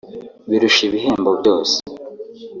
[0.49, 1.77] birusha ibihembo byose